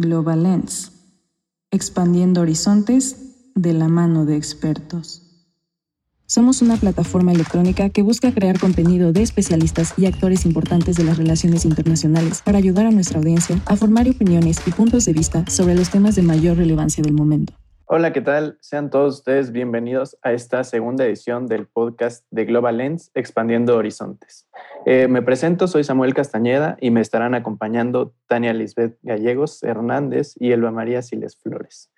[0.00, 0.92] Global Lens,
[1.70, 3.16] expandiendo horizontes
[3.54, 5.26] de la mano de expertos.
[6.24, 11.18] Somos una plataforma electrónica que busca crear contenido de especialistas y actores importantes de las
[11.18, 15.74] relaciones internacionales para ayudar a nuestra audiencia a formar opiniones y puntos de vista sobre
[15.74, 17.59] los temas de mayor relevancia del momento.
[17.92, 18.56] Hola, ¿qué tal?
[18.60, 24.48] Sean todos ustedes bienvenidos a esta segunda edición del podcast de Global Lens, Expandiendo Horizontes.
[24.86, 30.52] Eh, me presento, soy Samuel Castañeda y me estarán acompañando Tania Lisbeth Gallegos Hernández y
[30.52, 31.90] Elba María Siles Flores.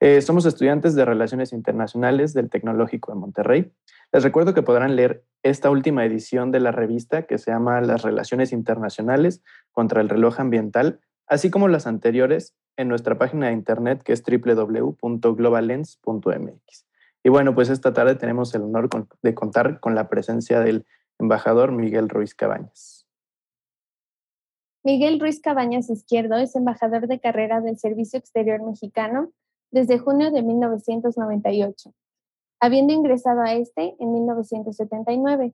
[0.00, 3.72] Eh, somos estudiantes de Relaciones Internacionales del Tecnológico de Monterrey.
[4.12, 8.02] Les recuerdo que podrán leer esta última edición de la revista que se llama Las
[8.02, 9.42] Relaciones Internacionales
[9.72, 14.22] contra el Reloj Ambiental, así como las anteriores en nuestra página de internet que es
[14.22, 16.86] www.globalens.mx.
[17.24, 18.88] Y bueno, pues esta tarde tenemos el honor
[19.22, 20.86] de contar con la presencia del
[21.18, 23.06] embajador Miguel Ruiz Cabañas.
[24.84, 29.32] Miguel Ruiz Cabañas Izquierdo es embajador de carrera del Servicio Exterior Mexicano
[29.70, 31.92] desde junio de 1998,
[32.60, 35.52] habiendo ingresado a este en 1979.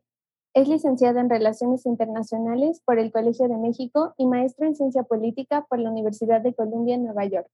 [0.54, 5.66] Es licenciado en Relaciones Internacionales por el Colegio de México y maestro en Ciencia Política
[5.68, 7.50] por la Universidad de Columbia en Nueva York.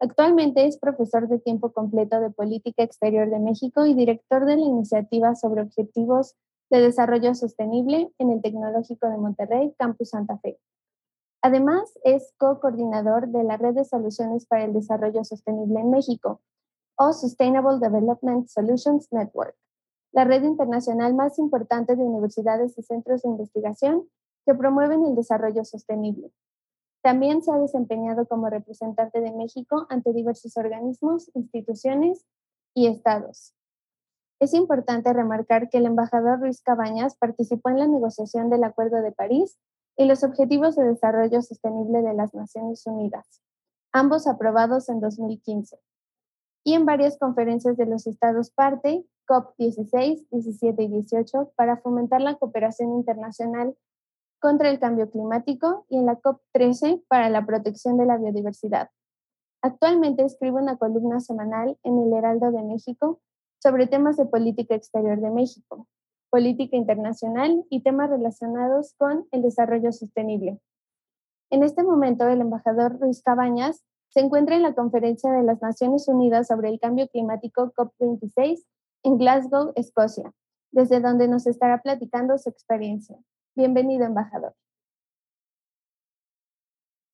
[0.00, 4.62] Actualmente es profesor de tiempo completo de Política Exterior de México y director de la
[4.62, 6.34] Iniciativa sobre Objetivos
[6.70, 10.58] de Desarrollo Sostenible en el Tecnológico de Monterrey, Campus Santa Fe.
[11.42, 16.40] Además, es co-coordinador de la Red de Soluciones para el Desarrollo Sostenible en México,
[16.96, 19.54] o Sustainable Development Solutions Network
[20.14, 24.08] la red internacional más importante de universidades y centros de investigación
[24.46, 26.30] que promueven el desarrollo sostenible.
[27.02, 32.24] También se ha desempeñado como representante de México ante diversos organismos, instituciones
[32.74, 33.54] y estados.
[34.38, 39.10] Es importante remarcar que el embajador Luis Cabañas participó en la negociación del Acuerdo de
[39.10, 39.58] París
[39.96, 43.42] y los Objetivos de Desarrollo Sostenible de las Naciones Unidas,
[43.92, 45.76] ambos aprobados en 2015,
[46.62, 52.36] y en varias conferencias de los estados parte COP16, 17 y 18 para fomentar la
[52.36, 53.76] cooperación internacional
[54.40, 58.90] contra el cambio climático y en la COP13 para la protección de la biodiversidad.
[59.62, 63.20] Actualmente escribe una columna semanal en el Heraldo de México
[63.62, 65.88] sobre temas de política exterior de México,
[66.28, 70.60] política internacional y temas relacionados con el desarrollo sostenible.
[71.48, 76.06] En este momento, el embajador Ruiz Cabañas se encuentra en la Conferencia de las Naciones
[76.08, 78.62] Unidas sobre el Cambio Climático COP26
[79.04, 80.32] en Glasgow, Escocia,
[80.72, 83.16] desde donde nos estará platicando su experiencia.
[83.54, 84.54] Bienvenido, embajador.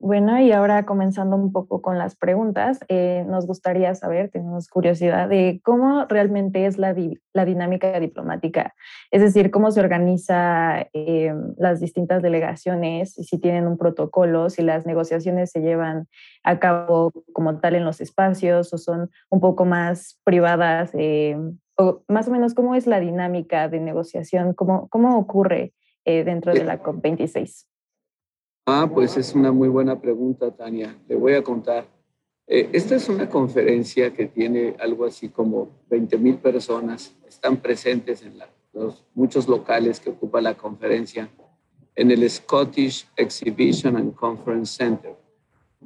[0.02, 5.28] Bueno, y ahora comenzando un poco con las preguntas, eh, nos gustaría saber, tenemos curiosidad
[5.28, 6.96] de cómo realmente es la,
[7.34, 8.74] la dinámica diplomática,
[9.10, 14.86] es decir, cómo se organiza eh, las distintas delegaciones, si tienen un protocolo, si las
[14.86, 16.08] negociaciones se llevan
[16.44, 21.36] a cabo como tal en los espacios o son un poco más privadas, eh,
[21.80, 25.72] o más o menos cómo es la dinámica de negociación, cómo, cómo ocurre
[26.04, 27.66] dentro de la COP26.
[28.66, 30.96] Ah, pues es una muy buena pregunta, Tania.
[31.08, 31.86] Le voy a contar.
[32.46, 37.16] Eh, esta es una conferencia que tiene algo así como 20 mil personas.
[37.26, 38.38] Están presentes en
[38.72, 41.30] los muchos locales que ocupa la conferencia
[41.94, 45.16] en el Scottish Exhibition and Conference Center.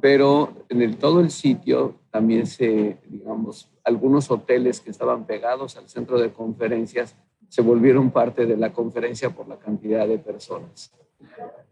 [0.01, 5.89] Pero en el, todo el sitio también se, digamos, algunos hoteles que estaban pegados al
[5.89, 7.17] centro de conferencias
[7.49, 10.93] se volvieron parte de la conferencia por la cantidad de personas.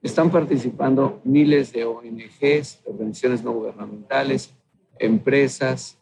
[0.03, 4.55] Están participando miles de ONGs, organizaciones no gubernamentales,
[4.99, 5.99] empresas,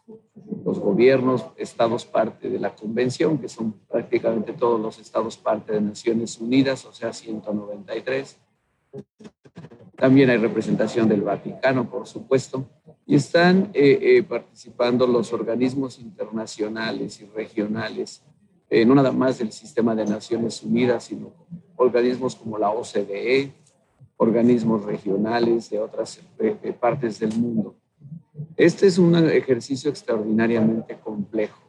[0.63, 5.81] los gobiernos, estados parte de la convención, que son prácticamente todos los estados parte de
[5.81, 8.37] Naciones Unidas, o sea, 193.
[10.01, 12.67] También hay representación del Vaticano, por supuesto,
[13.05, 18.23] y están eh, eh, participando los organismos internacionales y regionales,
[18.67, 21.31] eh, no nada más del sistema de Naciones Unidas, sino
[21.75, 23.51] organismos como la OCDE,
[24.17, 26.19] organismos regionales de otras
[26.79, 27.75] partes del mundo.
[28.57, 31.61] Este es un ejercicio extraordinariamente complejo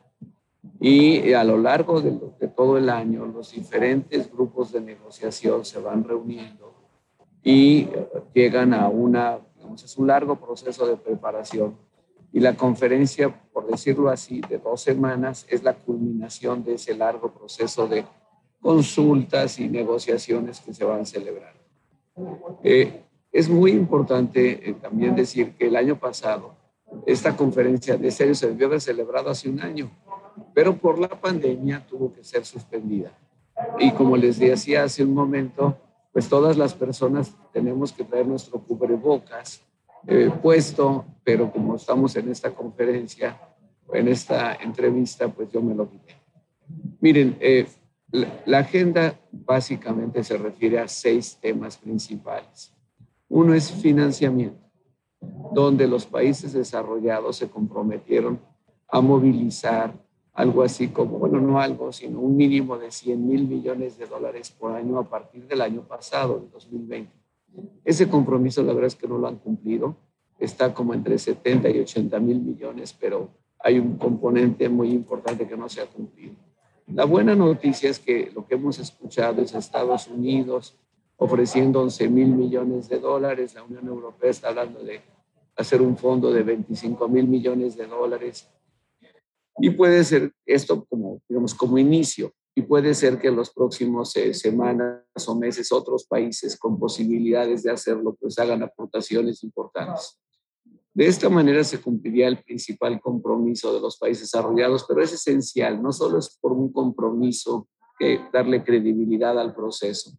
[0.81, 6.03] y a lo largo de, todo el año los diferentes grupos de negociación se van
[6.03, 6.82] reuniendo
[7.43, 7.89] y
[8.35, 11.77] llegan a una, digamos, es un largo proceso de preparación
[12.33, 17.31] y la conferencia, por decirlo así, de dos semanas es la culminación de ese largo
[17.31, 18.05] proceso de
[18.61, 21.53] consultas y negociaciones que se van a celebrar.
[22.63, 26.55] Eh, es muy importante eh, también decir que el año pasado
[27.07, 29.91] esta conferencia de serio se debió haber celebrado hace un año,
[30.55, 33.13] pero por la pandemia tuvo que ser suspendida.
[33.79, 35.77] Y como les decía hace un momento,
[36.13, 39.63] pues todas las personas tenemos que traer nuestro cubrebocas
[40.07, 43.41] eh, puesto, pero como estamos en esta conferencia,
[43.93, 46.17] en esta entrevista, pues yo me lo quité.
[47.01, 47.67] Miren, eh,
[48.11, 52.73] la, agenda básicamente se refiere a seis temas principales.
[53.29, 54.61] Uno es financiamiento,
[55.53, 58.41] donde los países desarrollados se comprometieron
[58.89, 59.95] a movilizar
[60.33, 64.51] algo así como, bueno, no algo, sino un mínimo de 100 mil millones de dólares
[64.51, 67.13] por año a partir del año pasado, el 2020.
[67.85, 69.97] Ese compromiso, la verdad es que no lo han cumplido.
[70.39, 75.57] Está como entre 70 y 80 mil millones, pero hay un componente muy importante que
[75.57, 76.35] no se ha cumplido.
[76.89, 80.77] La buena noticia es que lo que hemos escuchado es Estados Unidos
[81.17, 85.01] ofreciendo 11 mil millones de dólares, la Unión Europea está hablando de
[85.57, 88.49] hacer un fondo de 25 mil millones de dólares.
[89.63, 92.33] Y puede ser esto como, digamos, como inicio.
[92.53, 97.63] Y puede ser que en los próximos eh, semanas o meses otros países con posibilidades
[97.63, 100.21] de hacerlo, pues hagan aportaciones importantes.
[100.93, 105.81] De esta manera se cumpliría el principal compromiso de los países desarrollados, pero es esencial,
[105.81, 107.69] no solo es por un compromiso
[108.01, 110.11] que darle credibilidad al proceso,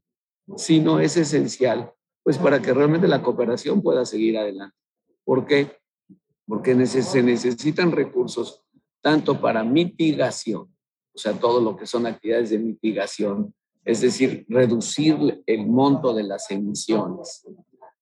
[0.56, 1.94] sino es esencial
[2.24, 4.78] pues para que realmente la cooperación pueda seguir adelante.
[5.26, 5.82] ¿Por qué?
[6.48, 8.64] Porque se necesitan recursos
[9.04, 10.62] tanto para mitigación,
[11.14, 13.54] o sea, todo lo que son actividades de mitigación,
[13.84, 17.46] es decir, reducir el monto de las emisiones,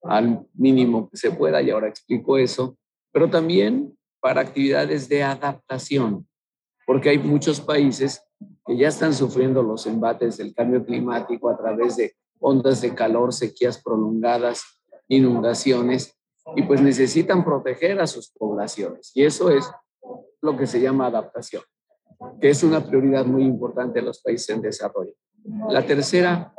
[0.03, 2.77] al mínimo que se pueda, y ahora explico eso,
[3.12, 6.27] pero también para actividades de adaptación,
[6.86, 8.24] porque hay muchos países
[8.65, 13.33] que ya están sufriendo los embates del cambio climático a través de ondas de calor,
[13.33, 14.63] sequías prolongadas,
[15.07, 16.15] inundaciones,
[16.56, 19.12] y pues necesitan proteger a sus poblaciones.
[19.15, 19.69] Y eso es
[20.42, 21.64] lo que se llama adaptación,
[22.40, 25.14] que es una prioridad muy importante en los países en desarrollo.
[25.70, 26.54] La tercera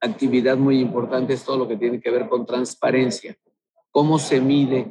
[0.00, 3.36] actividad muy importante es todo lo que tiene que ver con transparencia.
[3.90, 4.90] Cómo se mide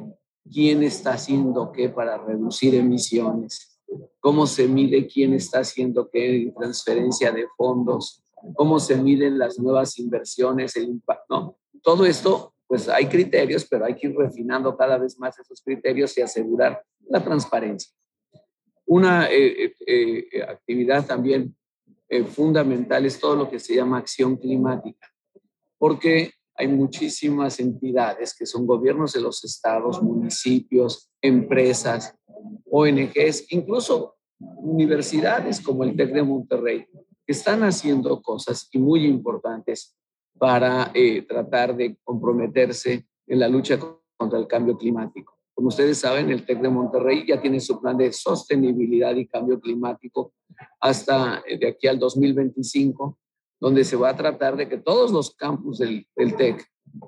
[0.50, 3.80] quién está haciendo qué para reducir emisiones,
[4.20, 8.24] cómo se mide quién está haciendo qué en transferencia de fondos,
[8.54, 11.40] cómo se miden las nuevas inversiones, el impacto.
[11.40, 11.58] ¿no?
[11.82, 16.16] Todo esto, pues hay criterios, pero hay que ir refinando cada vez más esos criterios
[16.16, 17.92] y asegurar la transparencia.
[18.86, 21.56] Una eh, eh, eh, actividad también
[22.34, 25.10] fundamental es todo lo que se llama acción climática,
[25.78, 32.14] porque hay muchísimas entidades que son gobiernos de los estados, municipios, empresas,
[32.70, 36.86] ONGs, incluso universidades como el TEC de Monterrey,
[37.24, 39.96] que están haciendo cosas y muy importantes
[40.38, 40.92] para
[41.26, 43.78] tratar de comprometerse en la lucha
[44.18, 45.41] contra el cambio climático.
[45.54, 49.60] Como ustedes saben, el TEC de Monterrey ya tiene su plan de sostenibilidad y cambio
[49.60, 50.32] climático
[50.80, 53.18] hasta eh, de aquí al 2025,
[53.60, 56.66] donde se va a tratar de que todos los campus del, TEC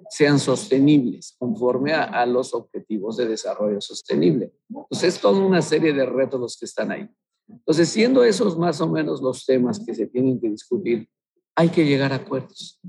[0.08, 4.52] sean sostenibles conforme a, los objetivos de desarrollo sostenible.
[4.68, 7.08] Entonces, es toda una serie de retos los que están ahí.
[7.48, 11.08] Entonces, siendo esos más o menos los temas que se tienen que discutir,
[11.56, 12.80] hay que llegar a acuerdos.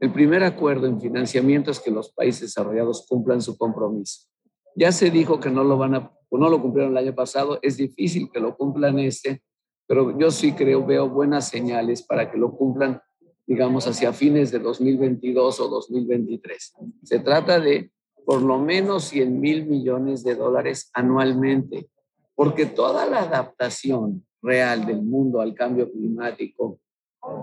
[0.00, 4.31] El primer acuerdo en financiamiento es que los países desarrollados cumplan su compromiso.
[4.74, 7.76] Ya se dijo que no lo van a, no lo cumplieron el año pasado, es
[7.76, 9.42] difícil que lo cumplan este,
[9.86, 13.00] pero yo sí creo, veo buenas señales para que lo cumplan,
[13.46, 16.74] digamos, hacia fines de 2022 o 2023.
[17.02, 17.90] Se trata de
[18.24, 21.88] por lo menos 100 mil millones de dólares anualmente,
[22.34, 26.80] porque toda la adaptación real del mundo al cambio climático,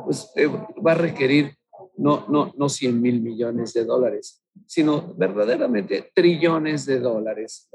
[0.06, 1.56] pues eh, va a requerir
[1.98, 7.70] no, no, no 100 mil millones de dólares, sino verdaderamente trillones de dólares.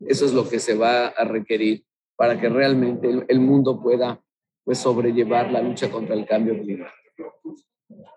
[0.00, 1.84] Eso es lo que se va a requerir
[2.16, 4.22] para que realmente el, mundo pueda
[4.64, 6.96] pues, sobrellevar la lucha contra el cambio climático.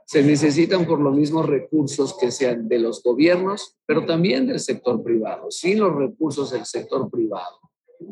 [0.05, 5.03] Se necesitan por lo mismo recursos que sean de los gobiernos, pero también del sector
[5.03, 5.51] privado.
[5.51, 7.59] Sin los recursos del sector privado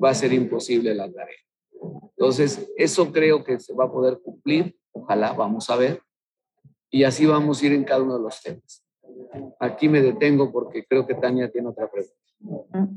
[0.04, 1.40] va a ser imposible la tarea.
[2.18, 4.76] Entonces, eso creo que se va a poder cumplir.
[4.92, 6.02] Ojalá, vamos a ver.
[6.90, 8.87] Y así vamos a ir en cada uno de los temas.
[9.60, 12.90] Aquí me detengo porque creo que Tania tiene otra pregunta.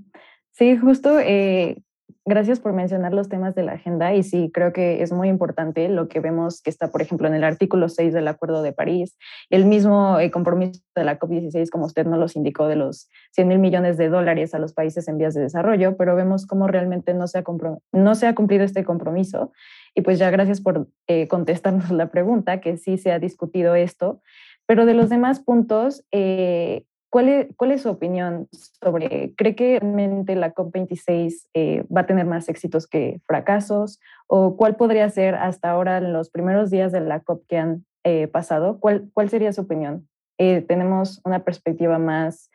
[0.50, 1.82] Sí, justo, eh,
[2.24, 5.88] gracias por mencionar los temas de la agenda y sí, creo que es muy importante
[5.88, 9.16] lo que vemos que está, por ejemplo, en el artículo 6 del Acuerdo de París,
[9.48, 13.48] el mismo eh, compromiso de la COP16, como usted nos los indicó, de los 100
[13.48, 17.14] mil millones de dólares a los países en vías de desarrollo, pero vemos cómo realmente
[17.14, 17.44] no se ha,
[17.92, 19.52] no se ha cumplido este compromiso.
[19.94, 24.22] Y pues ya gracias por eh, contestarnos la pregunta, que sí se ha discutido esto,
[24.70, 29.80] pero de los demás puntos, eh, ¿cuál, es, ¿cuál, es, su opinión sobre, cree que
[29.80, 33.98] realmente la COP26 eh, va a tener más éxitos que fracasos?
[34.28, 37.84] ¿O cuál podría ser hasta ahora en los primeros días de la COP que han
[38.04, 38.78] eh, pasado?
[38.78, 40.08] ¿Cuál, ¿Cuál sería su opinión?
[40.38, 42.48] tenemos una perspectiva más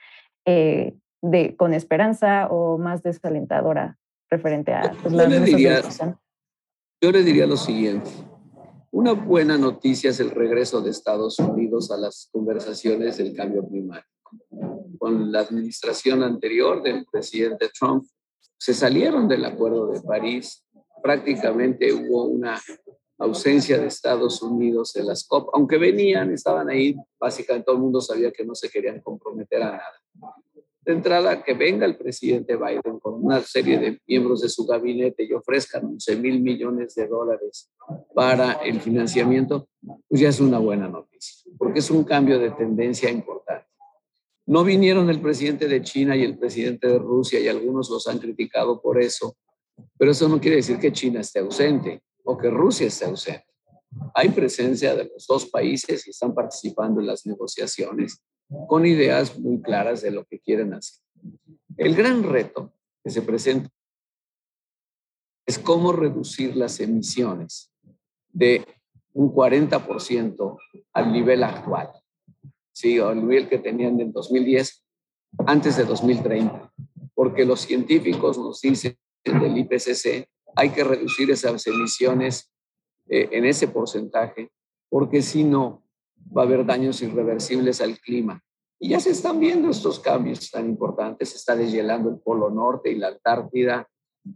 [0.46, 3.98] de, con esperanza o más desalentadora
[4.32, 5.82] referente a pues, la yo le, diría,
[7.02, 8.10] yo le diría lo siguiente.
[8.96, 14.32] Una buena noticia es el regreso de Estados Unidos a las conversaciones del cambio climático.
[14.98, 18.06] Con la administración anterior del presidente Trump,
[18.58, 20.64] se salieron del Acuerdo de París.
[21.04, 22.58] Prácticamente hubo una
[23.18, 28.00] ausencia de Estados Unidos en las COP, aunque venían, estaban ahí, básicamente todo el mundo
[28.00, 30.02] sabía que no se querían comprometer a nada
[30.86, 35.24] de entrada que venga el presidente Biden con una serie de miembros de su gabinete
[35.24, 37.72] y ofrezcan 11 mil millones de dólares
[38.14, 39.68] para el financiamiento,
[40.08, 43.66] pues ya es una buena noticia, porque es un cambio de tendencia importante.
[44.46, 48.20] No vinieron el presidente de China y el presidente de Rusia y algunos los han
[48.20, 49.36] criticado por eso,
[49.98, 53.46] pero eso no quiere decir que China esté ausente o que Rusia esté ausente.
[54.14, 58.22] Hay presencia de los dos países y están participando en las negociaciones
[58.68, 61.04] con ideas muy claras de lo que quieren hacer.
[61.78, 62.74] El gran reto
[63.04, 63.70] que se presenta
[65.46, 67.72] es cómo reducir las emisiones
[68.30, 68.66] de
[69.14, 70.58] un 40%
[70.94, 71.92] al nivel actual,
[72.74, 73.00] ¿sí?
[73.00, 74.84] o al nivel que tenían en 2010
[75.46, 76.74] antes de 2030,
[77.14, 82.52] porque los científicos nos dicen del IPCC hay que reducir esas emisiones
[83.08, 84.52] eh, en ese porcentaje,
[84.90, 85.85] porque si no,
[86.36, 88.42] va a haber daños irreversibles al clima.
[88.80, 91.30] Y ya se están viendo estos cambios tan importantes.
[91.30, 93.88] Se está deshielando el Polo Norte y la Antártida.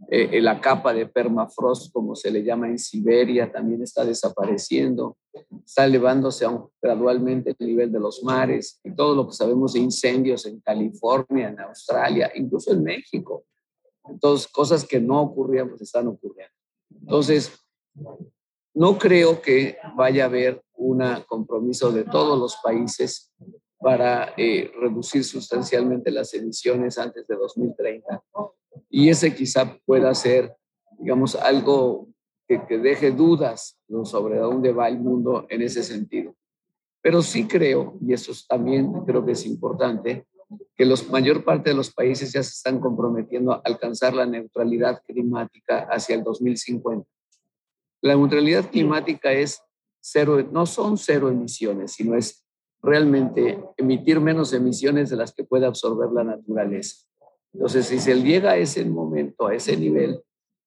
[0.08, 5.18] Eh, la capa de permafrost, como se le llama en Siberia, también está desapareciendo.
[5.64, 6.46] Está elevándose
[6.80, 11.48] gradualmente el nivel de los mares y todo lo que sabemos de incendios en California,
[11.48, 13.44] en Australia, incluso en México.
[14.08, 16.54] Entonces, cosas que no ocurrían, pues están ocurriendo.
[17.00, 17.52] Entonces,
[18.74, 23.32] no creo que vaya a haber un compromiso de todos los países
[23.78, 28.22] para eh, reducir sustancialmente las emisiones antes de 2030.
[28.88, 30.54] Y ese quizá pueda ser,
[30.98, 32.08] digamos, algo
[32.46, 36.34] que, que deje dudas sobre dónde va el mundo en ese sentido.
[37.02, 40.26] Pero sí creo, y eso también creo que es importante,
[40.76, 45.02] que la mayor parte de los países ya se están comprometiendo a alcanzar la neutralidad
[45.06, 47.08] climática hacia el 2050.
[48.02, 49.62] La neutralidad climática es
[50.50, 52.44] no son cero emisiones, sino es
[52.82, 57.06] realmente emitir menos emisiones de las que puede absorber la naturaleza.
[57.52, 60.22] Entonces, si se llega a ese momento, a ese nivel,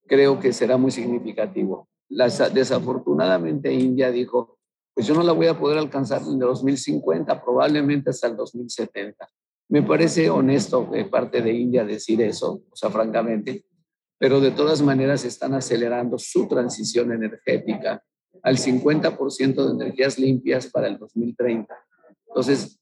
[0.05, 1.87] creo que será muy significativo.
[2.09, 4.57] desafortunadamente, India dijo,
[4.93, 9.27] pues yo no la voy a poder alcanzar en el 2050, probablemente hasta el 2070.
[9.69, 13.65] Me parece honesto de parte de India decir eso, o sea, francamente,
[14.19, 18.03] pero de todas maneras están acelerando su transición energética
[18.43, 21.73] al 50% de energías limpias para el 2030.
[22.27, 22.79] Entonces,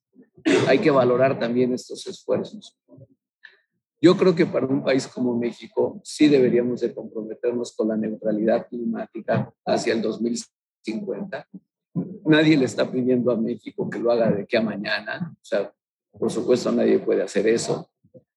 [0.67, 2.77] hay que valorar también estos esfuerzos.
[4.01, 8.67] Yo creo que para un país como México sí deberíamos de comprometernos con la neutralidad
[8.67, 11.47] climática hacia el 2050.
[12.25, 15.31] Nadie le está pidiendo a México que lo haga de aquí a mañana.
[15.31, 15.71] O sea,
[16.17, 17.91] por supuesto nadie puede hacer eso,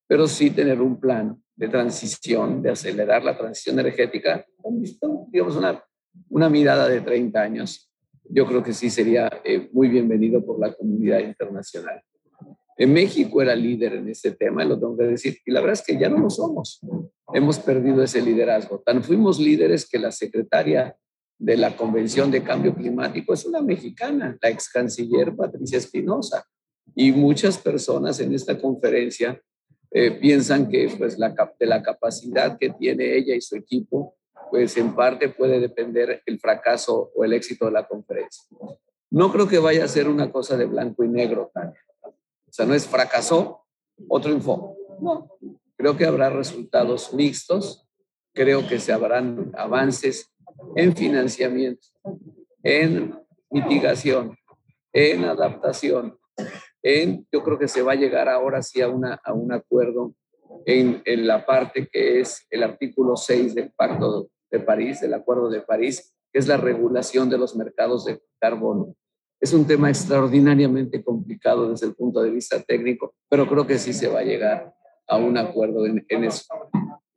[0.07, 4.45] pero sí tener un plan de transición, de acelerar la transición energética,
[5.31, 5.83] digamos, una,
[6.29, 7.91] una mirada de 30 años,
[8.29, 12.03] yo creo que sí sería eh, muy bienvenido por la comunidad internacional.
[12.77, 15.87] En México era líder en este tema, lo tengo que decir, y la verdad es
[15.87, 16.81] que ya no lo somos.
[17.33, 18.81] Hemos perdido ese liderazgo.
[18.85, 20.97] Tan fuimos líderes que la secretaria
[21.39, 26.45] de la Convención de Cambio Climático es una mexicana, la ex canciller Patricia Espinosa.
[26.97, 29.41] Y muchas personas en esta conferencia
[29.91, 34.17] eh, piensan que pues, la, de la capacidad que tiene ella y su equipo,
[34.51, 38.45] pues en parte puede depender el fracaso o el éxito de la conferencia.
[39.11, 41.81] No creo que vaya a ser una cosa de blanco y negro, Tania.
[42.03, 42.13] O
[42.51, 43.65] sea, no es fracasó,
[44.09, 44.77] otro info.
[45.01, 45.29] No,
[45.77, 47.87] creo que habrá resultados mixtos,
[48.33, 50.33] creo que se habrán avances
[50.77, 51.87] en financiamiento,
[52.63, 53.19] en
[53.51, 54.37] mitigación,
[54.93, 56.19] en adaptación,
[57.33, 60.15] yo creo que se va a llegar ahora sí a, una, a un acuerdo
[60.67, 65.51] en, en, la parte que es el artículo 6 del Pacto de París, del Acuerdo
[65.51, 68.95] de París, que es la regulación de los mercados de carbono.
[69.41, 73.93] Es un tema extraordinariamente complicado desde el punto de vista técnico, pero creo que sí
[73.93, 74.73] se va a llegar
[75.07, 76.45] a un acuerdo en, eso.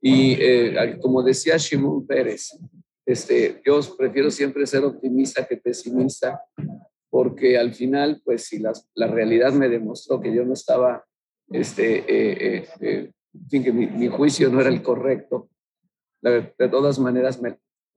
[0.01, 2.57] Y eh, como decía Shimon Pérez,
[3.05, 6.41] este, yo prefiero siempre ser optimista que pesimista,
[7.09, 11.05] porque al final, pues si la realidad me demostró que yo no estaba,
[11.49, 13.11] este, eh, eh, eh
[13.49, 15.49] que mi, juicio no era el correcto,
[16.29, 17.39] de, todas maneras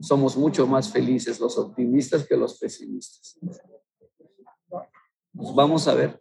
[0.01, 3.39] somos mucho más felices los optimistas que los pesimistas.
[5.33, 6.21] Pues vamos a ver.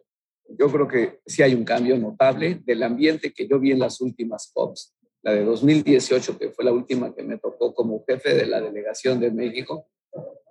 [0.58, 4.00] yo creo que sí hay un cambio notable del ambiente que yo vi en las
[4.00, 8.46] últimas COPs, la de 2018, que fue la última que me tocó como jefe de
[8.46, 9.86] la delegación de México,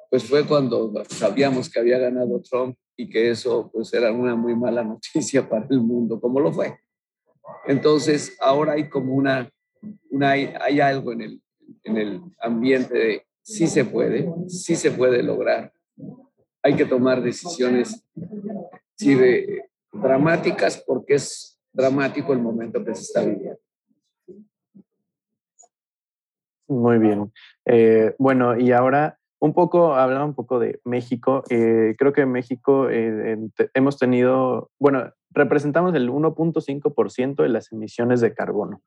[0.10, 4.56] pues fue cuando sabíamos que había ganado Trump y que eso pues era una muy
[4.56, 6.80] mala noticia para el mundo, como lo fue.
[7.66, 9.50] Entonces, ahora hay como una,
[10.10, 11.42] una hay, algo en el,
[11.84, 15.74] en el ambiente de sí se puede, sí se puede lograr.
[16.62, 18.06] Hay que tomar decisiones
[18.96, 23.60] sí, de, dramáticas porque es dramático el momento que se está viviendo.
[26.68, 27.32] Muy bien.
[27.66, 31.44] Eh, bueno, y ahora un poco, hablaba un poco de México.
[31.50, 33.38] Eh, creo que México eh,
[33.74, 38.82] hemos tenido, bueno, representamos el 1.5% de las emisiones de carbono.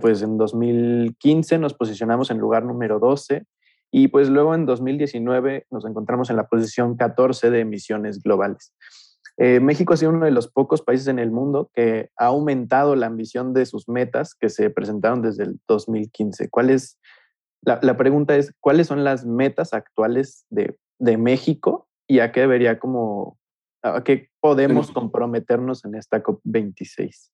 [0.00, 3.44] Pues en 2015 nos posicionamos en lugar número 12
[3.90, 8.72] y pues luego en 2019 nos encontramos en la posición 14 de emisiones globales.
[9.36, 12.94] Eh, México ha sido uno de los pocos países en el mundo que ha aumentado
[12.94, 16.50] la ambición de sus metas que se presentaron desde el 2015.
[16.50, 16.98] ¿Cuál es,
[17.62, 20.76] la, pregunta es, ¿cuáles son las metas actuales de,
[21.18, 23.38] México y a qué debería como,
[23.82, 27.30] a qué podemos comprometernos en esta COP26?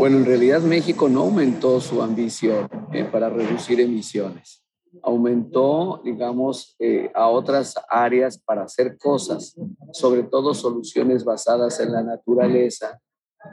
[0.00, 4.64] Bueno, en realidad México no aumentó su ambición eh, para reducir emisiones
[5.02, 9.54] aumentó, digamos, eh, a otras áreas para hacer cosas,
[9.92, 12.98] sobre todo soluciones basadas en la naturaleza,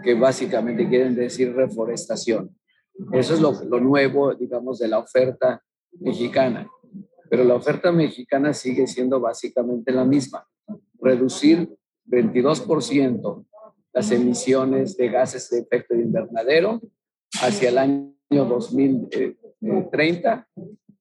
[0.04, 2.58] que básicamente quieren decir reforestación.
[3.12, 5.62] Eso es lo, lo nuevo, digamos, de la oferta
[6.00, 6.66] mexicana.
[7.30, 10.48] Pero la oferta mexicana sigue siendo básicamente la misma.
[11.02, 11.70] Reducir
[12.08, 13.46] 22%
[13.98, 16.80] las emisiones de gases de efecto invernadero
[17.42, 20.48] hacia el año 2030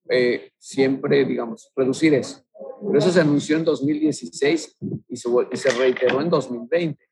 [0.08, 2.42] eh, siempre, digamos, reducir eso.
[2.86, 4.78] Pero eso se anunció en 2016
[5.10, 7.04] y se, se, reiteró en 2020,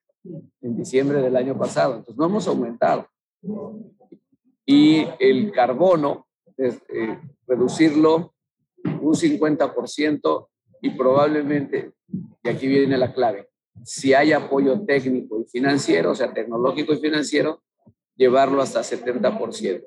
[0.62, 1.96] en diciembre del año pasado.
[1.96, 3.06] Entonces, no hemos aumentado.
[4.64, 6.78] Y el carbono, eh,
[7.46, 8.32] reducirlo
[9.02, 10.48] un 50%
[10.80, 11.92] y probablemente,
[12.42, 13.50] y aquí viene la clave,
[13.82, 17.62] si hay apoyo técnico y financiero, o sea, tecnológico y financiero,
[18.16, 19.84] llevarlo hasta 70%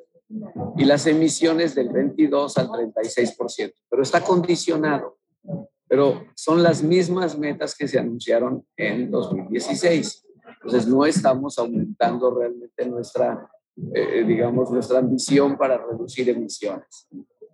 [0.77, 5.17] y las emisiones del 22 al 36%, pero está condicionado.
[5.87, 10.25] Pero son las mismas metas que se anunciaron en 2016.
[10.61, 13.49] Entonces no estamos aumentando realmente nuestra,
[13.93, 17.07] eh, digamos, nuestra ambición para reducir emisiones.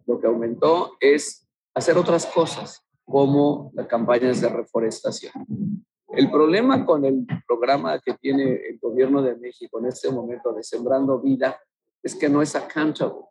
[0.07, 5.82] Lo que aumentó es hacer otras cosas, como las campañas de reforestación.
[6.15, 10.63] El problema con el programa que tiene el gobierno de México en este momento de
[10.63, 11.59] Sembrando Vida
[12.03, 13.21] es que no es accountable.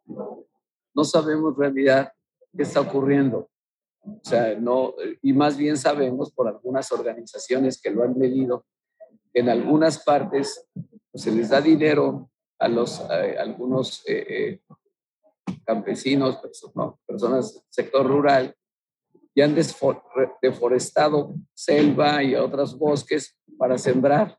[0.95, 2.13] No sabemos en realidad
[2.57, 3.49] qué está ocurriendo.
[4.05, 8.67] O sea, no, y más bien sabemos por algunas organizaciones que lo han medido,
[9.33, 10.69] que en algunas partes
[11.13, 14.61] pues, se les da dinero a los algunos eh, eh,
[15.65, 16.41] campesinos,
[17.07, 18.57] personas del sector rural,
[19.35, 19.55] y han
[20.43, 24.39] deforestado selva y otros bosques para sembrar,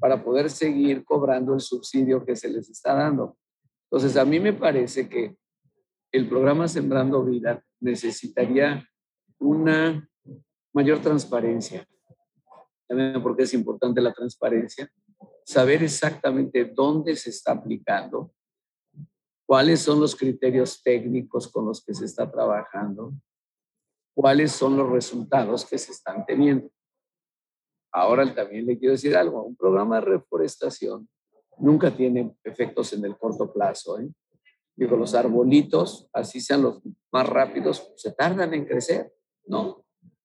[0.00, 3.36] para poder seguir cobrando el subsidio que se les está dando.
[3.90, 5.36] Entonces, a mí me parece que
[6.10, 8.88] el programa Sembrando Vida necesitaría
[9.38, 10.08] una
[10.72, 11.86] mayor transparencia.
[12.88, 14.90] También porque es importante la transparencia,
[15.44, 18.32] saber exactamente dónde se está aplicando,
[19.46, 23.12] cuáles son los criterios técnicos con los que se está trabajando,
[24.14, 26.70] cuáles son los resultados que se están teniendo.
[27.92, 31.08] Ahora también le quiero decir algo, un programa de reforestación
[31.58, 34.00] nunca tiene efectos en el corto plazo.
[34.00, 34.08] ¿eh?
[34.76, 36.80] Digo, los arbolitos, así sean los
[37.12, 39.12] más rápidos, se tardan en crecer,
[39.46, 39.84] ¿no?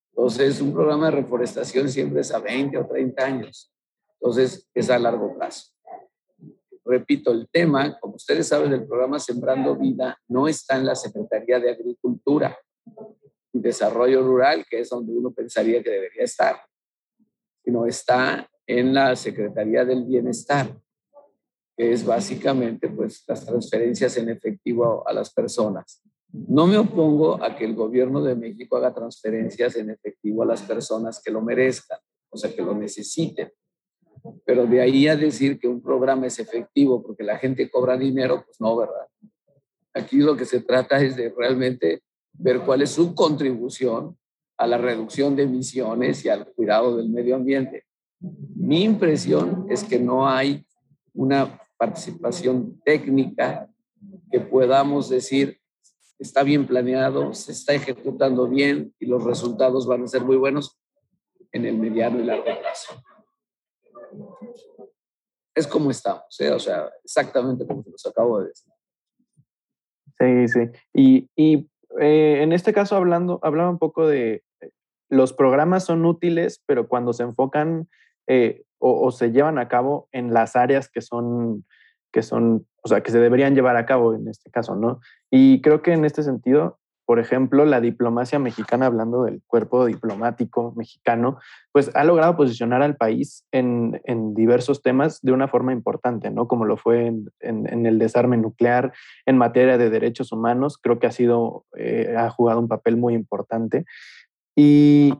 [0.09, 3.71] Entonces, un programa de reforestación siempre es a 20 o 30 años.
[4.19, 5.71] Entonces, es a largo plazo.
[6.83, 11.59] Repito, el tema, como ustedes saben, el programa Sembrando Vida no está en la Secretaría
[11.59, 12.57] de Agricultura
[13.53, 16.57] y Desarrollo Rural, que es donde uno pensaría que debería estar,
[17.63, 20.75] sino está en la Secretaría del Bienestar
[21.79, 26.03] que es básicamente pues, las transferencias en efectivo a, las personas.
[26.27, 30.61] No me opongo a que el gobierno de México haga transferencias en efectivo a las
[30.61, 31.97] personas que lo merezcan,
[32.31, 33.49] o sea, que lo necesiten.
[34.43, 38.43] Pero de ahí a decir que un programa es efectivo porque la gente cobra dinero,
[38.45, 39.07] pues no, ¿verdad?
[39.93, 42.01] Aquí lo que se trata es de realmente
[42.33, 44.17] ver cuál es su contribución
[44.57, 47.85] a la reducción de emisiones y al cuidado del medio ambiente.
[48.19, 50.65] Mi impresión es que no hay
[51.13, 53.69] una participación técnica,
[54.31, 55.59] que podamos decir,
[56.19, 60.77] está bien planeado, se está ejecutando bien y los resultados van a ser muy buenos
[61.51, 63.01] en el mediano y largo plazo.
[65.55, 66.51] es como estamos, ¿eh?
[66.51, 68.73] o sea, exactamente como se los acabo de decir.
[70.19, 70.59] Sí, sí.
[70.93, 74.69] Y, y eh, en este caso, hablando, hablaba un poco de eh,
[75.09, 77.87] los programas son útiles, pero cuando se enfocan
[78.27, 81.65] eh, o, o, se llevan a cabo en las áreas que son,
[82.11, 84.99] que son, o sea, que se deberían llevar a cabo en este caso, ¿no?
[85.31, 86.78] Y creo que en este sentido,
[87.09, 91.39] por ejemplo, la diplomacia mexicana, hablando del cuerpo diplomático mexicano,
[91.71, 96.47] pues ha logrado posicionar al país en, en diversos temas de una forma importante, ¿no?
[96.47, 98.93] Como lo fue en, en, el desarme nuclear,
[99.25, 103.15] en materia de derechos humanos, creo que ha sido, eh, ha jugado un papel muy
[103.15, 103.85] importante.
[104.55, 105.11] Y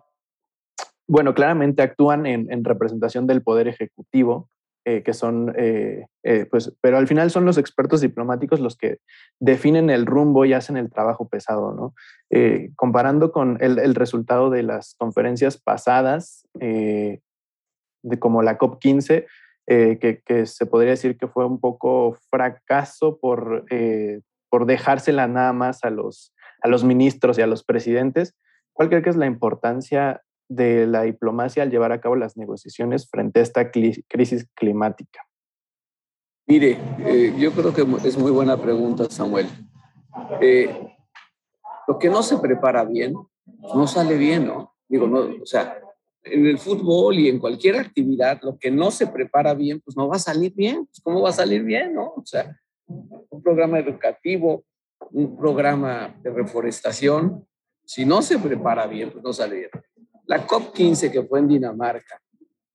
[1.07, 4.47] bueno, claramente actúan en, representación del poder ejecutivo,
[4.85, 8.99] eh, que son, eh, eh, pues, pero al final son los expertos diplomáticos los que
[9.39, 11.93] definen el rumbo y hacen el trabajo pesado, ¿no?
[12.75, 17.19] Comparando con el, resultado de las conferencias pasadas, de
[18.19, 19.25] como la COP15,
[19.67, 23.65] que, que, se podría decir que fue un poco fracaso por,
[24.49, 28.35] por dejársela nada más a los, a los ministros y a los presidentes.
[28.73, 33.07] ¿Cuál cree que es la importancia de la diplomacia al llevar a cabo las negociaciones
[33.09, 35.21] frente a esta crisis climática?
[36.47, 39.47] Mire, eh, yo creo que es muy buena pregunta, Samuel.
[40.41, 40.95] Eh,
[41.87, 43.13] lo que no se prepara bien,
[43.75, 44.75] no sale bien, ¿no?
[44.87, 45.79] Digo, no, o sea,
[46.23, 50.07] en el fútbol y en cualquier actividad, lo que no se prepara bien, pues no
[50.07, 50.85] va a salir bien.
[50.85, 52.13] Pues ¿Cómo va a salir bien, no?
[52.15, 54.63] O sea, un programa educativo,
[55.11, 57.45] un programa de reforestación,
[57.85, 59.69] si no se prepara bien, pues no sale bien.
[60.29, 62.21] La COP15 que fue en Dinamarca,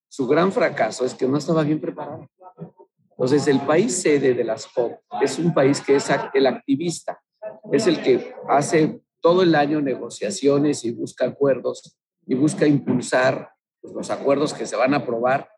[0.08, 2.28] su gran fracaso es que no estaba bien preparado.
[3.10, 7.22] Entonces, el país sede de las COP es un país que es el activista,
[7.70, 13.94] es el que hace todo el año negociaciones y busca acuerdos y busca impulsar pues,
[13.94, 15.48] los acuerdos que se van a aprobar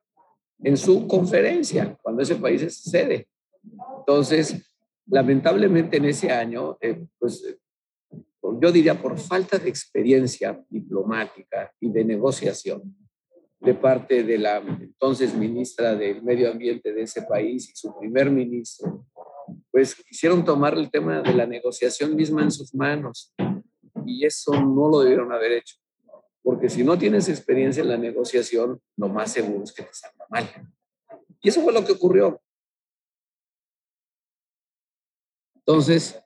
[0.63, 3.27] en su conferencia, cuando ese país es sede.
[4.01, 4.71] Entonces,
[5.07, 7.57] lamentablemente en ese año, eh, pues
[8.61, 12.97] yo diría por falta de experiencia diplomática y de negociación
[13.61, 18.31] de parte de la entonces ministra del Medio Ambiente de ese país y su primer
[18.31, 19.07] ministro,
[19.71, 23.35] pues quisieron tomar el tema de la negociación misma en sus manos
[24.05, 25.77] y eso no lo debieron haber hecho,
[26.43, 30.27] porque si no tienes experiencia en la negociación, lo más seguro es que te salga
[30.29, 30.49] mal.
[31.41, 32.41] Y eso fue lo que ocurrió.
[35.57, 36.23] Entonces,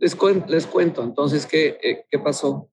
[0.00, 2.70] les, cuento, entonces qué, eh, qué pasó.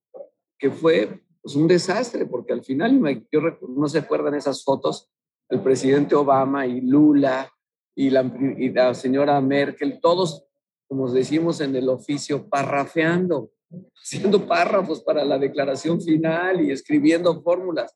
[0.57, 2.99] Que fue pues, un desastre, porque al final,
[3.31, 5.09] yo, no se acuerdan esas fotos,
[5.49, 7.51] el presidente Obama y Lula
[7.95, 8.21] y la,
[8.57, 10.45] y la señora Merkel, todos,
[10.87, 13.51] como decimos en el oficio, parrafeando,
[14.01, 17.93] haciendo párrafos para la declaración final y escribiendo fórmulas.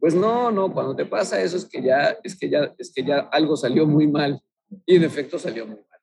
[0.00, 3.02] Pues no, no, cuando te pasa eso es que ya, es que ya, es que
[3.02, 4.40] ya algo salió muy mal
[4.86, 6.00] y en efecto salió muy mal.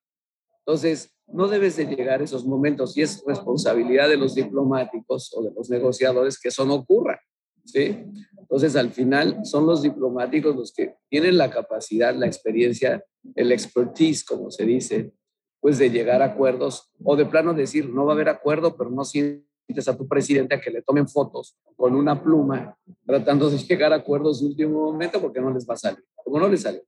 [0.60, 5.44] Entonces, no debes de llegar a esos momentos y es responsabilidad de los diplomáticos o
[5.44, 7.20] de los negociadores que eso no ocurra.
[7.66, 8.06] ¿sí?
[8.38, 13.04] Entonces, al final, son los diplomáticos los que tienen la capacidad, la experiencia,
[13.36, 15.14] el expertise, como se dice,
[15.60, 18.90] pues de llegar a acuerdos o de plano decir, no va a haber acuerdo, pero
[18.90, 23.58] no sientes a tu presidente a que le tomen fotos con una pluma tratando de
[23.70, 26.04] llegar a acuerdos de último momento porque no les va a salir.
[26.16, 26.84] Como no les sale.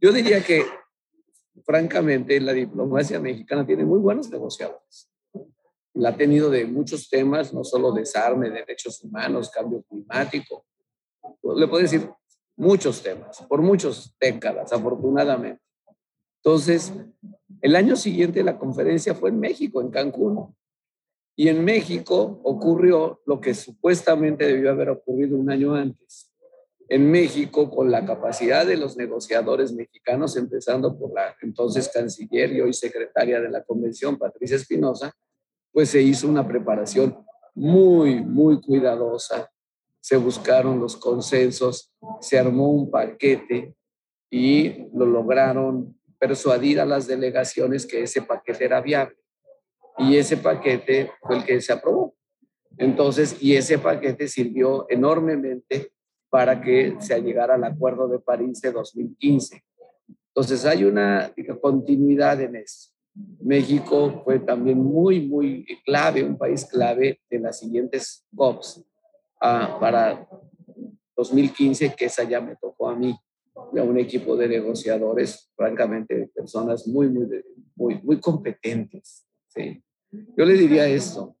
[0.00, 0.64] Yo diría que
[1.66, 5.10] francamente, la diplomacia mexicana tiene muy buenos negociadores.
[5.94, 10.64] La ha tenido de muchos temas, no solo desarme, derechos humanos, cambio climático.
[11.56, 12.08] Le puedo decir
[12.56, 15.62] muchos temas, por muchas décadas, afortunadamente.
[16.42, 16.92] Entonces,
[17.60, 20.54] el año siguiente la conferencia fue en México, en Cancún.
[21.34, 26.25] Y en México ocurrió lo que supuestamente debió haber ocurrido un año antes
[26.88, 32.60] en México con la capacidad de los negociadores mexicanos, empezando por la entonces canciller y
[32.60, 35.12] hoy secretaria de la convención, Patricia Espinosa,
[35.72, 39.50] pues se hizo una preparación muy, muy cuidadosa.
[40.00, 43.74] Se buscaron los consensos, se armó un paquete
[44.30, 49.16] y lo lograron persuadir a las delegaciones que ese paquete era viable.
[49.98, 52.14] Y ese paquete fue el que se aprobó.
[52.78, 55.92] Entonces, y ese paquete sirvió enormemente
[56.30, 59.62] para que se llegara al Acuerdo de París de 2015.
[60.28, 62.90] Entonces hay una continuidad en eso.
[63.40, 68.84] México fue también muy, muy clave, un país clave de las siguientes COPs
[69.40, 70.28] ah, para
[71.16, 73.18] 2015, que esa ya me tocó a mí,
[73.54, 77.26] a un equipo de negociadores, francamente, personas muy, muy,
[77.74, 79.26] muy, muy competentes.
[79.48, 79.82] ¿sí?
[80.36, 81.36] Yo le diría esto,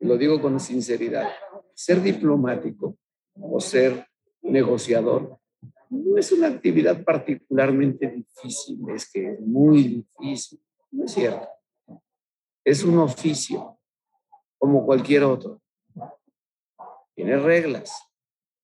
[0.00, 1.28] y lo digo con sinceridad,
[1.74, 2.96] ser diplomático
[3.40, 4.04] o ser
[4.42, 5.40] negociador
[5.90, 10.60] no es una actividad particularmente difícil, es que es muy difícil,
[10.92, 11.48] no es cierto.
[12.64, 13.78] Es un oficio,
[14.58, 15.60] como cualquier otro.
[17.14, 18.08] Tiene reglas.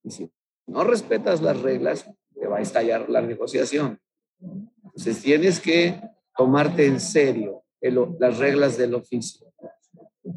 [0.04, 0.30] Y si
[0.66, 4.00] no respetas las reglas, te va a estallar la negociación.
[4.84, 6.00] Entonces tienes que
[6.36, 7.64] tomarte en serio
[8.18, 9.45] las reglas del oficio.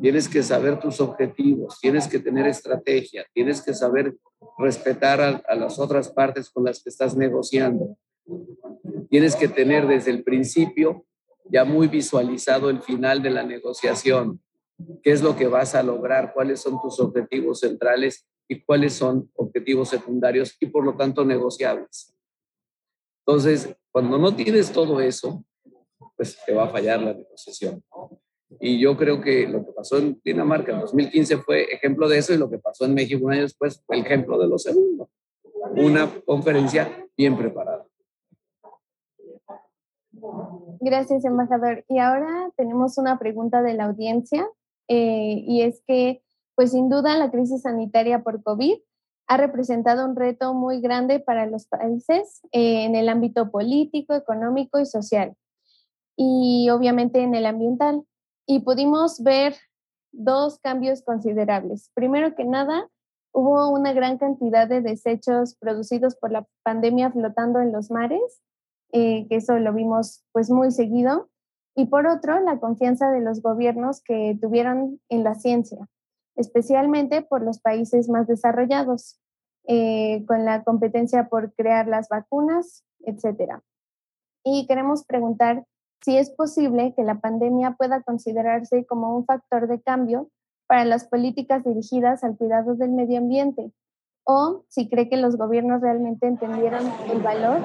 [0.01, 4.15] Tienes que saber tus objetivos, tienes que tener estrategia, tienes que saber
[4.57, 7.97] respetar a, las otras partes con las que estás negociando.
[9.09, 11.05] Tienes que tener desde el principio
[11.51, 14.39] ya muy visualizado el final de la negociación,
[15.01, 19.31] qué es lo que vas a lograr, cuáles son tus objetivos centrales y cuáles son
[19.35, 22.15] objetivos secundarios y por lo tanto negociables.
[23.25, 25.43] Entonces, cuando no tienes todo eso,
[26.15, 27.83] pues te va a fallar la negociación.
[28.59, 32.33] Y yo creo que lo que pasó en Dinamarca en 2015 fue ejemplo de eso
[32.33, 35.09] y lo que pasó en México un año después fue el ejemplo de lo segundo.
[35.75, 37.85] Una conferencia bien preparada.
[40.79, 41.85] Gracias, embajador.
[41.87, 44.47] Y ahora tenemos una pregunta de la audiencia
[44.87, 46.23] eh, y es que,
[46.55, 48.79] pues sin duda, la crisis sanitaria por COVID
[49.27, 54.79] ha representado un reto muy grande para los países eh, en el ámbito político, económico
[54.79, 55.35] y social
[56.21, 58.03] y obviamente en el ambiental
[58.49, 59.53] y pudimos ver
[60.11, 61.91] dos cambios considerables.
[61.93, 62.89] Primero que nada,
[63.31, 68.41] hubo una gran cantidad de desechos producidos por la pandemia flotando en los mares,
[68.91, 71.29] eh, que eso lo vimos pues muy seguido.
[71.75, 75.87] Y por otro, la confianza de los gobiernos que tuvieron en la ciencia,
[76.35, 79.19] especialmente por los países más desarrollados,
[79.67, 83.61] eh, con la competencia por crear las vacunas, etc.
[84.43, 85.67] Y queremos preguntar
[86.01, 90.29] si es posible que la pandemia pueda considerarse como un factor de cambio
[90.67, 93.71] para las políticas dirigidas al cuidado del medio ambiente,
[94.23, 97.61] o si cree que los gobiernos realmente entendieron el valor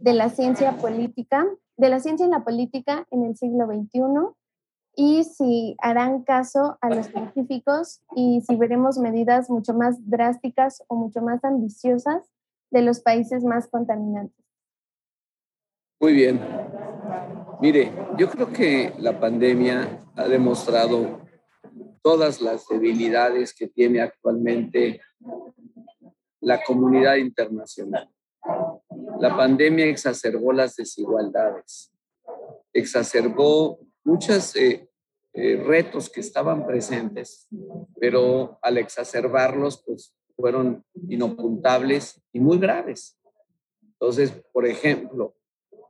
[0.00, 1.44] de la ciencia política,
[1.76, 4.00] de la ciencia y la política en el siglo XXI,
[4.96, 10.94] y si harán caso a los científicos y si veremos medidas mucho más drásticas o
[10.94, 12.22] mucho más ambiciosas
[12.70, 14.43] de los países más contaminantes.
[16.04, 16.38] Muy bien.
[17.62, 21.22] Mire, yo creo que la pandemia ha demostrado
[22.02, 25.00] todas las debilidades que tiene actualmente
[26.42, 28.10] la comunidad internacional.
[29.18, 31.90] La pandemia exacerbó las desigualdades,
[32.74, 34.86] exacerbó muchos eh,
[35.32, 37.48] eh, retos que estaban presentes,
[37.98, 43.18] pero al exacerbarlos, pues fueron inopuntables y muy graves.
[43.80, 45.34] Entonces, por ejemplo,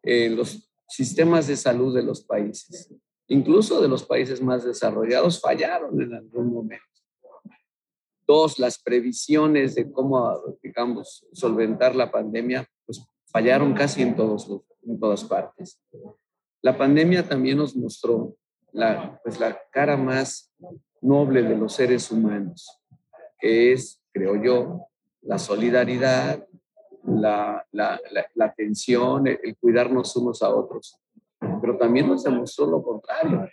[0.05, 2.93] eh, los sistemas de salud de los países,
[3.29, 6.85] incluso de los países más desarrollados, fallaron en algún momento.
[8.27, 14.49] Dos, las previsiones de cómo, digamos, solventar la pandemia, pues fallaron casi en, todos,
[14.83, 15.79] en todas partes.
[16.63, 18.37] La pandemia también nos mostró
[18.73, 20.51] la, pues la cara más
[21.03, 22.81] noble de los seres humanos,
[23.39, 24.87] que es, creo yo,
[25.21, 26.47] la solidaridad,
[27.07, 28.01] la, la,
[28.35, 30.99] la, atención, el, cuidarnos unos a otros.
[31.61, 33.49] Pero también nos demostró lo contrario.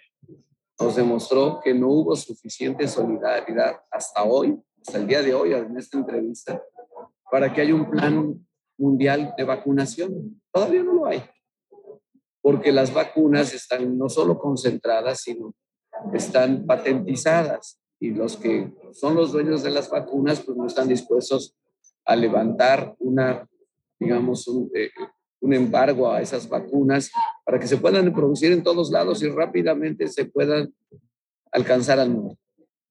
[0.80, 5.78] Nos demostró que no hubo suficiente solidaridad hasta hoy, hasta el día de hoy, en
[5.78, 6.62] esta entrevista,
[7.30, 8.46] para que haya un plan
[8.78, 10.42] mundial de vacunación.
[10.52, 11.24] Todavía no lo hay.
[12.42, 15.54] Porque las vacunas están no solo concentradas, sino
[16.14, 17.80] están patentizadas.
[18.00, 21.56] Y los que son los dueños de las vacunas, pues no están dispuestos
[22.06, 23.48] a levantar una,
[24.00, 24.90] digamos, eh,
[25.40, 27.12] un, embargo a esas vacunas
[27.46, 30.74] para que se puedan producir en todos lados y rápidamente se puedan
[31.52, 32.38] alcanzar al mundo.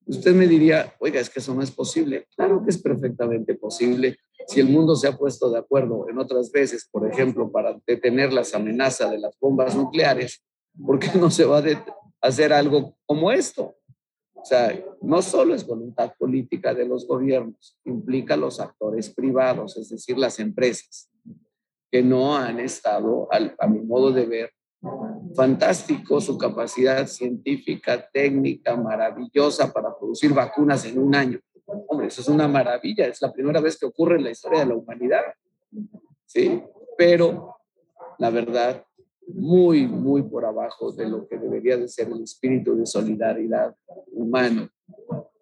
[0.07, 2.27] Usted me diría, oiga, es que eso no es posible.
[2.37, 6.51] Claro que es perfectamente posible si el mundo se ha puesto de acuerdo en otras
[6.51, 10.43] veces, por ejemplo, para detener las amenazas de las bombas nucleares,
[10.85, 11.85] ¿por qué no se va a
[12.21, 13.77] hacer algo como esto?
[14.41, 14.73] O sea,
[15.03, 20.39] no solo es voluntad política de los gobiernos, implica los actores privados, es decir, las
[20.39, 21.11] empresas,
[21.91, 24.51] que no han estado, a mi modo de ver,
[25.35, 31.39] fantástico su capacidad científica, técnica, maravillosa para producir vacunas en un año.
[31.67, 34.67] Hombre, eso es una maravilla, es la primera vez que ocurre en la historia de
[34.67, 35.23] la humanidad.
[36.25, 36.63] ¿Sí?
[36.97, 37.57] Pero
[38.19, 38.85] la verdad
[39.35, 43.75] muy, muy por abajo de lo que debería de ser el espíritu de solidaridad
[44.13, 44.69] humano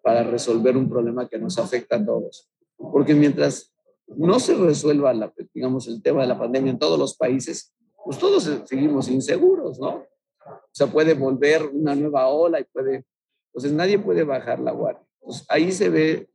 [0.01, 2.49] para resolver un problema que nos afecta a todos.
[2.77, 3.73] Porque mientras
[4.07, 7.73] no se resuelva, la, digamos, el tema de la pandemia en todos los países,
[8.03, 10.05] pues todos seguimos inseguros, ¿no?
[10.45, 13.05] O sea, puede volver una nueva ola y puede,
[13.47, 15.05] entonces nadie puede bajar la guardia.
[15.21, 16.29] Entonces, ahí se ve,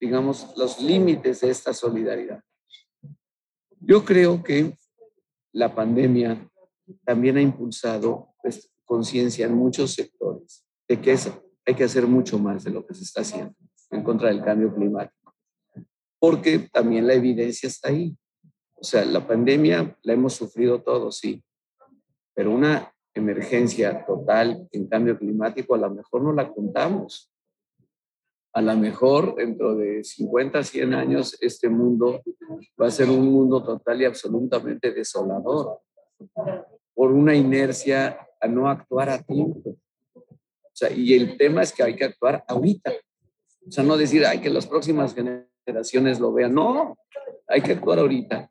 [0.00, 2.42] digamos, los límites de esta solidaridad.
[3.80, 4.76] Yo creo que
[5.52, 6.48] la pandemia
[7.04, 11.16] también ha impulsado pues, conciencia en muchos sectores de que
[11.66, 13.54] hay que hacer mucho más de lo que se está haciendo
[13.90, 15.34] en contra del cambio climático,
[16.18, 18.16] porque también la evidencia está ahí.
[18.74, 21.42] O sea, la pandemia la hemos sufrido todos, sí,
[22.34, 27.32] pero una emergencia total en cambio climático a lo mejor no la contamos.
[28.52, 32.22] A lo mejor dentro de 50, 100 años este mundo
[32.80, 35.80] va a ser un mundo total y absolutamente desolador
[36.96, 39.76] por una inercia a no actuar a tiempo.
[40.14, 42.90] O sea, y el tema es que hay que actuar ahorita.
[43.68, 46.54] O sea, no decir, hay que las próximas generaciones lo vean.
[46.54, 46.96] No,
[47.46, 48.50] hay que actuar ahorita.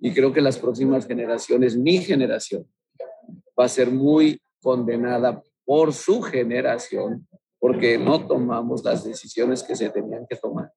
[0.00, 2.64] Y creo que las próximas generaciones, mi generación,
[3.58, 7.26] va a ser muy condenada por su generación
[7.58, 10.72] porque no tomamos las decisiones que se tenían que tomar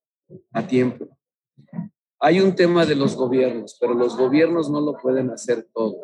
[0.52, 1.08] a tiempo.
[2.20, 6.02] Hay un tema de los gobiernos, pero los gobiernos no lo pueden hacer todo.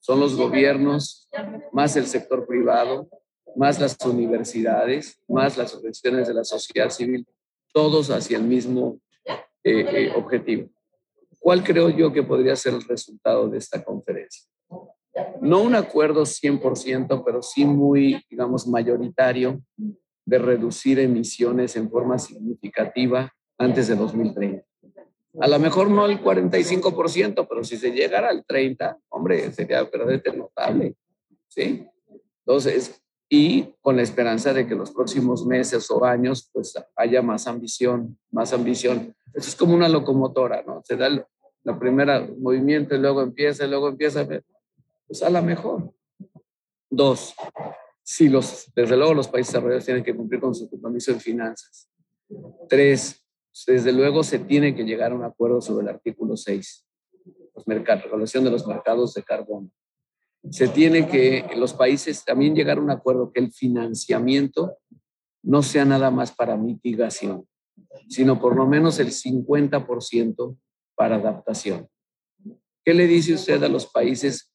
[0.00, 1.28] Son los gobiernos,
[1.72, 3.08] más el sector privado,
[3.56, 7.26] más las universidades, más las organizaciones de la sociedad civil,
[7.72, 9.34] todos hacia el mismo eh,
[9.64, 10.68] eh, objetivo.
[11.38, 14.48] ¿Cuál creo yo que podría ser el resultado de esta conferencia?
[15.40, 19.62] No un acuerdo 100%, pero sí muy, digamos, mayoritario
[20.24, 24.64] de reducir emisiones en forma significativa antes de 2030.
[25.38, 30.36] A lo mejor no el 45%, pero si se llegara al 30%, hombre, sería verdaderamente
[30.36, 30.94] notable.
[31.46, 31.86] ¿Sí?
[32.44, 37.46] Entonces, y con la esperanza de que los próximos meses o años, pues haya más
[37.46, 40.82] ambición, más ambición eso es como una locomotora, ¿no?
[40.84, 41.24] Se da el
[41.62, 44.26] la primera movimiento y luego empieza, luego empieza,
[45.06, 45.92] pues a la mejor.
[46.88, 47.34] Dos,
[48.02, 51.88] si los, desde luego los países desarrollados tienen que cumplir con su compromiso en finanzas.
[52.68, 53.22] Tres,
[53.66, 56.86] desde luego se tiene que llegar a un acuerdo sobre el artículo 6,
[57.54, 59.70] los mercados, regulación de los mercados de carbono.
[60.50, 64.78] Se tiene que los países también llegar a un acuerdo que el financiamiento
[65.42, 67.46] no sea nada más para mitigación,
[68.08, 70.56] sino por lo menos el 50%
[70.94, 71.88] para adaptación.
[72.84, 74.52] ¿Qué le dice usted a los países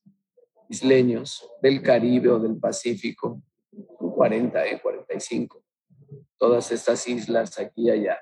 [0.69, 3.41] isleños del Caribe o del Pacífico?
[3.71, 5.63] 40, eh, 45.
[6.37, 8.17] Todas estas islas aquí y allá,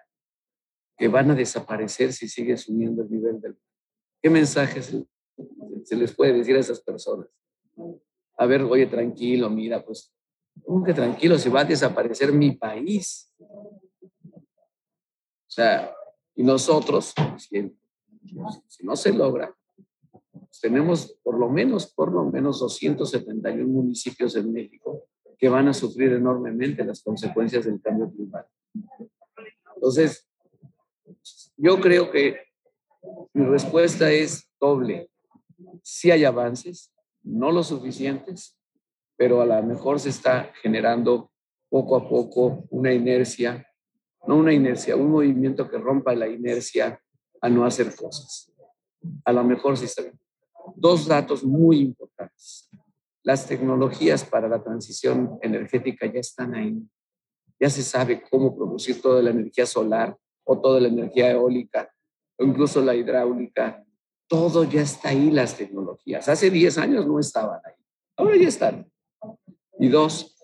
[1.03, 3.61] que van a desaparecer si sigue subiendo el nivel del mar.
[4.21, 4.95] ¿Qué mensajes
[5.83, 7.27] se les puede decir a esas personas?
[8.37, 10.13] A ver, oye, tranquilo, mira, pues,
[10.63, 11.37] ¿cómo que tranquilo?
[11.37, 13.29] Se va a desaparecer mi país.
[13.37, 14.47] O
[15.45, 15.93] sea,
[16.35, 19.53] y nosotros, si, no se logra,
[20.31, 25.73] pues tenemos por lo menos, por lo menos 271 municipios en México que van a
[25.73, 28.55] sufrir enormemente las consecuencias del cambio climático.
[29.75, 30.29] Entonces,
[31.57, 32.37] yo creo que
[33.33, 35.09] mi respuesta es doble.
[35.81, 38.57] Sí hay avances, no lo suficientes,
[39.17, 41.31] pero a lo mejor se está generando
[41.69, 43.65] poco a poco una inercia
[44.25, 46.99] no una inercia, un movimiento que rompa la inercia
[47.41, 48.51] a no hacer cosas.
[49.25, 50.19] A lo mejor sí está bien.
[50.75, 52.69] Dos datos muy importantes.
[53.21, 56.81] Las tecnologías para la transición energética ya están ahí.
[57.59, 61.91] Ya se sabe cómo producir toda la energía solar o toda la energía eólica
[62.37, 63.83] o incluso la hidráulica.
[64.27, 66.27] Todo ya está ahí, las tecnologías.
[66.27, 67.75] Hace 10 años no estaban ahí.
[68.17, 68.89] Ahora ya están.
[69.79, 70.35] Y dos,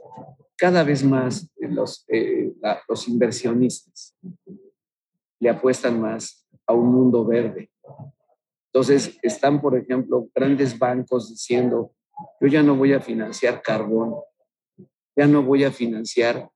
[0.57, 2.53] cada vez más los, eh,
[2.87, 4.15] los inversionistas
[5.39, 7.71] le apuestan más a un mundo verde.
[8.71, 11.93] Entonces, están, por ejemplo, grandes bancos diciendo,
[12.39, 14.15] yo ya no voy a financiar carbón,
[15.15, 16.49] ya no voy a financiar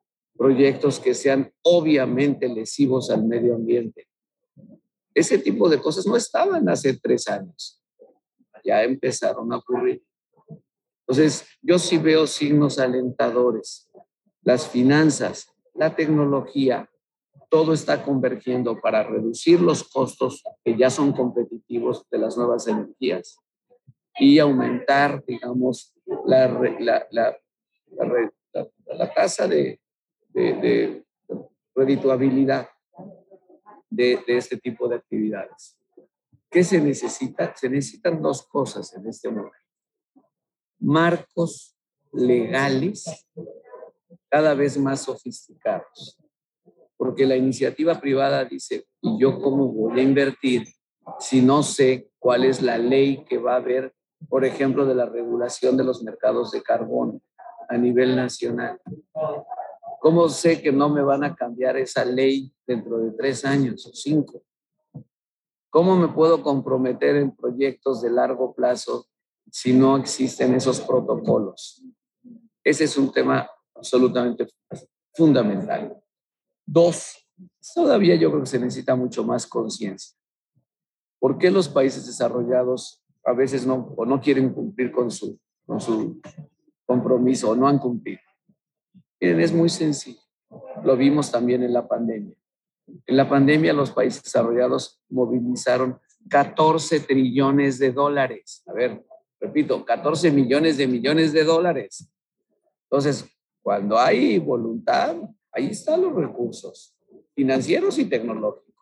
[0.43, 4.09] proyectos que sean obviamente lesivos al medio ambiente.
[5.15, 7.81] Ese tipo de cosas no estaban hace tres años.
[8.65, 10.03] Ya empezaron a ocurrir.
[10.99, 13.89] Entonces, yo sí veo signos alentadores
[14.41, 16.89] las finanzas, la tecnología,
[17.49, 23.37] todo está convergiendo para reducir los costos que ya son competitivos de las nuevas energías
[24.19, 25.93] y aumentar, digamos,
[26.25, 26.49] la,
[26.81, 27.37] la, la,
[28.87, 29.79] la tasa de,
[30.33, 31.03] de, de
[33.89, 35.77] de, de este tipo de actividades.
[36.49, 37.55] ¿Qué se necesita?
[37.55, 39.57] Se necesitan dos cosas en este momento.
[40.79, 41.75] Marcos
[42.11, 43.27] legales
[44.29, 46.19] cada vez más sofisticados.
[46.97, 50.67] Porque la iniciativa privada dice, ¿y yo cómo voy a invertir
[51.19, 53.93] si no sé cuál es la ley que va a haber,
[54.29, 57.21] por ejemplo, de la regulación de los mercados de carbón
[57.67, 58.79] a nivel nacional?
[60.03, 63.93] ¿Cómo sé que no me van a cambiar esa ley dentro de tres años o
[63.93, 64.43] cinco?
[65.69, 69.07] ¿Cómo me puedo comprometer en proyectos de largo plazo
[69.49, 71.81] si no existen esos protocolos?
[72.65, 74.45] Ese es un tema absolutamente
[75.13, 75.95] fundamental.
[76.65, 77.25] Dos,
[77.73, 80.17] todavía yo creo que se necesita mucho más conciencia.
[81.17, 85.79] ¿Por qué los países desarrollados a veces no, o no quieren cumplir con su, con
[85.79, 86.19] su
[86.85, 88.19] compromiso o no han cumplido?
[89.23, 90.19] Miren, es muy sencillo.
[90.83, 92.35] Lo vimos también en la pandemia.
[93.05, 95.97] En la pandemia los países desarrollados movilizaron
[96.29, 98.63] 14 trillones de dólares.
[98.67, 99.01] A ver,
[99.39, 102.11] repito, 14 millones de millones de dólares.
[102.89, 103.25] Entonces,
[103.61, 105.15] cuando hay voluntad,
[105.53, 106.93] ahí están los recursos
[107.33, 108.75] financieros y tecnológicos.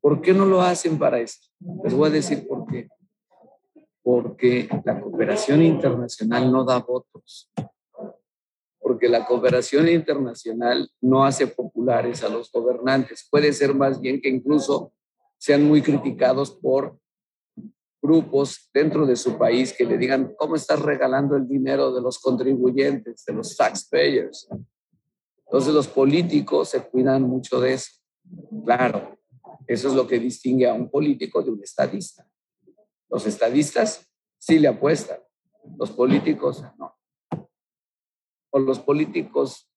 [0.00, 1.46] ¿Por qué no lo hacen para esto?
[1.84, 2.88] Les voy a decir por qué.
[4.02, 7.52] Porque la cooperación internacional no da votos
[8.84, 13.26] porque la cooperación internacional no hace populares a los gobernantes.
[13.30, 14.92] Puede ser más bien que incluso
[15.38, 16.98] sean muy criticados por
[18.02, 22.18] grupos dentro de su país que le digan, ¿cómo estás regalando el dinero de los
[22.18, 24.48] contribuyentes, de los taxpayers?
[25.46, 27.90] Entonces los políticos se cuidan mucho de eso.
[28.66, 29.18] Claro,
[29.66, 32.28] eso es lo que distingue a un político de un estadista.
[33.08, 34.06] Los estadistas
[34.36, 35.20] sí le apuestan,
[35.78, 36.93] los políticos no
[38.54, 39.68] o los políticos,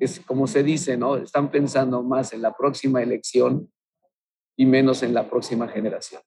[0.00, 1.16] es como se dice, ¿no?
[1.16, 3.72] Están pensando más en la próxima elección
[4.56, 6.20] y menos en la próxima generación.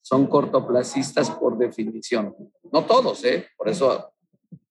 [0.00, 2.34] Son cortoplacistas por definición.
[2.72, 3.46] No todos, ¿eh?
[3.58, 4.14] Por eso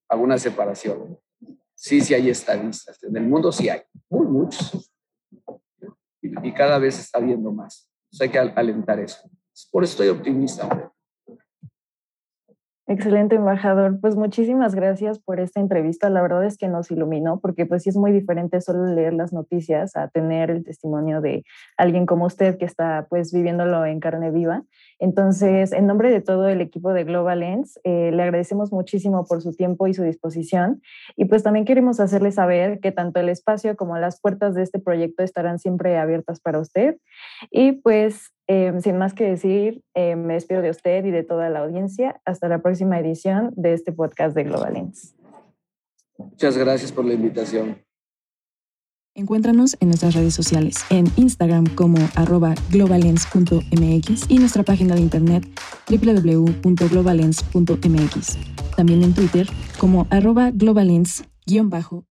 [0.10, 1.20] hago una separación.
[1.76, 3.02] Sí, sí hay estadistas.
[3.04, 4.92] En el mundo sí hay, muy muchos.
[6.24, 7.88] Y, cada vez está viendo más.
[8.20, 9.30] hay que alentar eso.
[9.72, 10.66] Por eso estoy optimista.
[10.66, 10.90] Hombre.
[12.92, 14.02] Excelente, embajador.
[14.02, 16.10] Pues muchísimas gracias por esta entrevista.
[16.10, 19.32] La verdad es que nos iluminó porque pues sí es muy diferente solo leer las
[19.32, 21.46] noticias a tener el testimonio de
[21.78, 24.64] alguien como usted que está pues viviéndolo en carne viva.
[25.00, 29.42] Entonces, en nombre de todo el equipo de Global Lens, eh, le agradecemos muchísimo por
[29.42, 30.82] su tiempo y su disposición.
[31.16, 34.80] Y pues también queremos hacerle saber que tanto el espacio como las puertas de este
[34.80, 36.98] proyecto estarán siempre abiertas para usted.
[37.52, 41.50] Y pues Em, sin más que decir, em, me despido de usted y de toda
[41.50, 42.20] la audiencia.
[42.26, 45.16] Hasta la próxima edición de este podcast de Globalens.
[46.18, 47.78] Muchas gracias por la invitación.
[49.16, 55.46] Encuéntranos en nuestras redes sociales, en Instagram como arroba globalens.mx y nuestra página de internet
[55.90, 58.38] www.globalens.mx.
[58.76, 59.48] También en Twitter
[59.80, 61.26] como arroba globalens-.